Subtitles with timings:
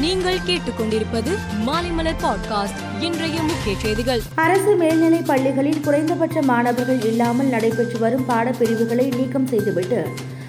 [0.00, 1.32] நீங்கள் கேட்டுக்கொண்டிருப்பது
[1.66, 3.02] மாலைமலர் பாட்காஸ்ட்.
[3.02, 4.20] இன்றைய முக்கிய செய்திகள்.
[4.34, 10.08] அரசு மேல்நிலைப் பள்ளிகளில் குறைந்தபட்ச மாணவர்கள் இல்லாமல் நடைபெற்று வரும் பாடப்பிரிவுகளை நீக்கம் செய்துவிட்டு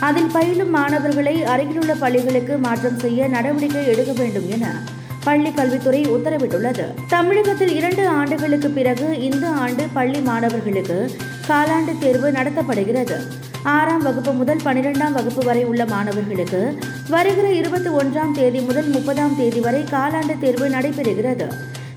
[0.00, 4.82] அதில் பயிலும் மாணவர்களை அருகிலுள்ள பள்ளிகளுக்கு மாற்றம் செய்ய நடவடிக்கை எடுக்க வேண்டும் என
[5.24, 6.84] பள்ளி கல்வித்துறை உத்தரவிட்டுள்ளது.
[7.08, 11.10] தமிழகத்தில் இரண்டு ஆண்டுகளுக்கு பிறகு இந்த ஆண்டு பள்ளி மாணவர்களுக்கு
[11.48, 13.18] காலாண்டு தேர்வு நடத்தப்படுகிறது.
[13.62, 16.78] ஆறாம் வகுப்பு முதல் பனிரெண்டாம் வகுப்பு வரை உள்ள மாணவர்களுக்கு
[17.08, 21.46] வருகிற இருபத்தி ஒன்றாம் தேதி முதல் முப்பதாம் தேதி வரை காலாண்டு தேர்வு நடைபெறுகிறது.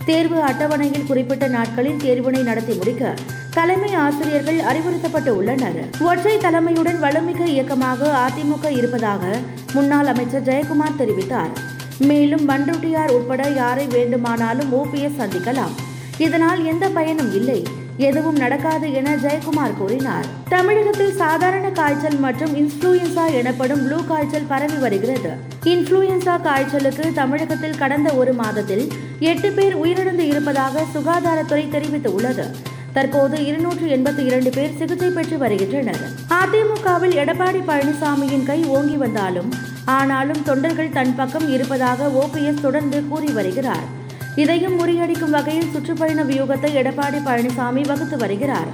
[0.05, 3.13] தேர்வு அட்டவணையில் குறிப்பிட்ட நாட்களில் தேர்வினை நடத்தி முடிக்க
[3.49, 5.85] தலைமை ஆசிரியர்கள் அறிவுறுத்தப்பட்டு உள்ளனர்.
[5.99, 9.37] ஒற்றை தலைமையுடன் வலுமிக்க இயக்கமாக அதிமுக இருப்பதாக
[9.73, 11.53] முன்னாள் அமைச்சர் ஜெயக்குமார் தெரிவித்தார்.
[11.97, 15.73] மேலும் பண்ருட்டியார் உட்பட யாரை வேண்டுமானாலும் ஓபிஎஸ் சந்திக்கலாம்.
[16.17, 17.63] இதனால் எந்த பயனும் இல்லை.
[17.97, 20.25] எதுவும் நடக்காது என ஜெயக்குமார் கூறினார்.
[20.49, 25.29] தமிழகத்தில் சாதாரண காய்ச்சல் மற்றும் இன்ஃப்ளூயன்சா எனப்படும் ப்ளூ காய்ச்சல் பரவி வருகிறது.
[25.63, 32.45] இன்ஃப்ளூயன்சா காய்ச்சலுக்கு தமிழகத்தில் கடந்த ஒரு மாதத்தில் எட்டு பேர் உயிரிழந்து இருப்பதாக சுகாதாரத்துறை தெரிவித்துள்ளது.
[32.93, 36.01] தற்போது இருநூற்று எண்பத்தி இரண்டு பேர் சிகிச்சை பெற்று வருகின்றனர்.
[36.29, 39.53] அதிமுகவில் எடப்பாடி பழனிசாமியின் கை ஓங்கி வந்தாலும்
[39.85, 44.01] ஆனாலும் தொண்டர்கள் தன் பக்கம் இருப்பதாக ஓபிஎஸ் தொடர்ந்து கூறி வருகிறார்.
[44.35, 48.69] இதையும் முறியடிக்கும் வகையில் சுற்றுப்பயண வியூகத்தை எடப்பாடி பழனிசாமி வகுத்து வருகிறார்.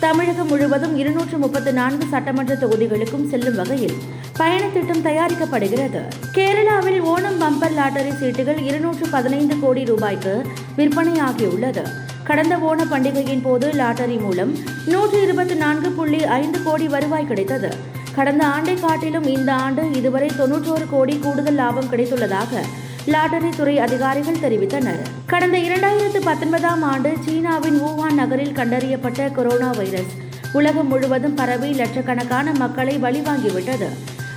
[0.00, 3.96] தமிழகம் முழுவதும் இருநூற்று முப்பத்து நான்கு சட்டமன்ற தொகுதிகளுக்கும் செல்லும் வகையில்
[4.38, 6.00] பயணத்திட்டம் தயாரிக்கப்படுகிறது.
[6.36, 10.34] கேரளாவில் ஓணம் பம்பர் லாட்டரி சீட்டுகள் இருநூற்று பதினைந்து கோடி ரூபாய்க்கு
[10.76, 11.84] விற்பனையாகியுள்ளது.
[12.24, 14.52] கடந்த ஓண பண்டிகையின் போது லாட்டரி மூலம்
[14.86, 17.70] நூற்று இருபத்தி நான்கு புள்ளி ஐந்து கோடி வருவாய் கிடைத்தது.
[18.14, 22.62] கடந்த ஆண்டை காட்டிலும் இந்த ஆண்டு இதுவரை தொன்னூற்றோரு கோடி கூடுதல் லாபம் கிடைத்துள்ளதாக
[23.06, 25.00] லாட்டரி துறை அதிகாரிகள் தெரிவித்தனர்.
[25.26, 30.14] கடந்த இரண்டாயிரத்து பத்தொன்பதாம் ஆண்டு சீனாவின் வூஹான் நகரில் கண்டறியப்பட்ட கொரோனா வைரஸ்.
[30.52, 33.88] உலகம் முழுவதும் பரவி லட்சக்கணக்கான மக்களை பலிவாங்கிவிட்டது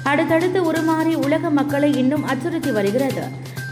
[0.04, 3.22] அடுத்தடுத்து உருமாறி உலக மக்களை இன்னும் அச்சுறுத்தி வருகிறது.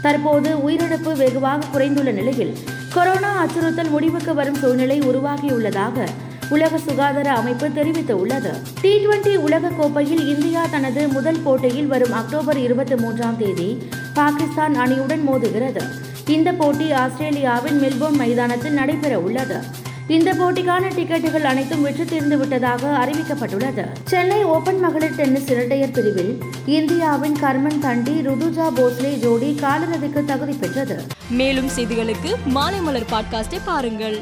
[0.02, 2.56] தற்போது உயிரிழப்பு வெகுவாக குறைந்துள்ள நிலையில்
[2.94, 6.08] கொரோனா அச்சுறுத்தல் முடிவுக்கு வரும் சூழ்நிலை உருவாகியுள்ளதாக
[6.52, 8.52] உலக சுகாதார அமைப்பு தெரிவித்துள்ளது.
[8.80, 13.68] டி டுவெண்டி உலக கோப்பையில் இந்தியா தனது முதல் போட்டியில் வரும் அக்டோபர் இருபத்தி மூன்றாம் தேதி
[14.14, 15.82] பாகிஸ்தான் அணியுடன் மோதுகிறது.
[16.26, 19.60] இந்த போட்டி ஆஸ்திரேலியாவின் மெல்போர்ன் மைதானத்தில் நடைபெற உள்ளது
[20.08, 23.84] இந்த போட்டிக்கான டிக்கெட்டுகள் அனைத்தும் விற்று தீர்ந்து விட்டதாக அறிவிக்கப்பட்டுள்ளது.
[24.04, 26.32] சென்னை ஓபன் மகளிர் டென்னிஸ் இரட்டையர் பிரிவில்
[26.66, 30.98] இந்தியாவின் கர்மன் தண்டி ருதுஜா போஸ்லே ஜோடி காலிறுதிக்கு தகுதி பெற்றது.
[31.30, 34.20] மேலும் செய்திகளுக்கு மாலைமலர் பாட்காஸ்டை பாருங்கள்.